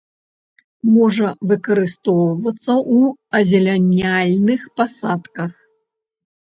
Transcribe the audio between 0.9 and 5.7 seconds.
Можа выкарыстоўвацца ў азеляняльных пасадках.